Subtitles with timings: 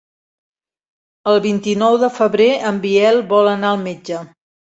[1.33, 4.23] El vint-i-nou de febrer en Biel vol anar al metge.